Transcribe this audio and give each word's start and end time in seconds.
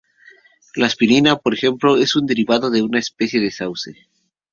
La 0.73 0.87
aspirina, 0.87 1.35
por 1.37 1.53
ejemplo, 1.53 1.95
es 1.97 2.15
un 2.15 2.25
derivado 2.25 2.71
de 2.71 2.81
una 2.81 2.97
especie 2.97 3.39
de 3.39 3.51
sauce. 3.51 4.07